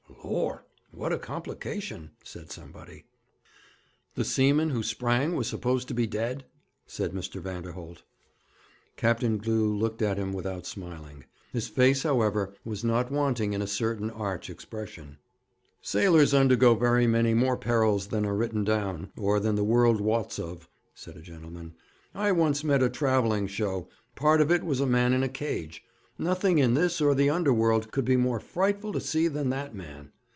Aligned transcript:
'Lor', 0.23 0.65
what 0.91 1.11
a 1.11 1.19
complication!' 1.19 2.11
said 2.23 2.51
somebody. 2.51 3.05
'The 4.15 4.23
seaman 4.23 4.69
who 4.69 4.81
sprang 4.83 5.35
was 5.35 5.47
supposed 5.47 5.89
to 5.89 5.93
be 5.93 6.05
dead?' 6.07 6.45
said 6.85 7.11
Mr. 7.11 7.41
Vanderholt. 7.41 8.03
Captain 8.95 9.37
Glew 9.37 9.75
looked 9.75 10.01
at 10.01 10.17
him 10.17 10.31
without 10.31 10.65
smiling. 10.65 11.25
His 11.51 11.67
face, 11.67 12.03
however, 12.03 12.53
was 12.63 12.81
not 12.83 13.11
wanting 13.11 13.51
in 13.51 13.61
a 13.61 13.67
certain 13.67 14.09
arch 14.09 14.49
expression. 14.49 15.17
'Sailors 15.81 16.33
undergo 16.33 16.75
very 16.75 17.07
many 17.07 17.33
more 17.33 17.57
perils 17.57 18.07
than 18.07 18.25
are 18.25 18.35
written 18.35 18.63
down, 18.63 19.11
or 19.17 19.37
than 19.39 19.55
the 19.55 19.65
world 19.65 19.99
wots 19.99 20.39
of,' 20.39 20.69
said 20.93 21.17
a 21.17 21.21
gentleman. 21.21 21.73
'I 22.15 22.31
once 22.33 22.63
met 22.63 22.83
a 22.83 22.89
travelling 22.89 23.47
show. 23.47 23.89
Part 24.15 24.39
of 24.39 24.49
it 24.51 24.63
was 24.63 24.79
a 24.79 24.85
man 24.85 25.11
in 25.11 25.23
a 25.23 25.29
cage. 25.29 25.83
Nothing 26.17 26.59
in 26.59 26.75
this 26.75 27.01
or 27.01 27.15
the 27.15 27.29
under 27.31 27.51
world 27.51 27.91
could 27.91 28.05
be 28.05 28.15
more 28.15 28.39
frightful 28.39 28.93
to 28.93 29.01
see 29.01 29.27
than 29.27 29.49
that 29.49 29.73
man. 29.73 30.11